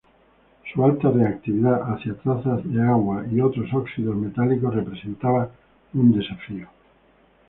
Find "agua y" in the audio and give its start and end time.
2.81-3.39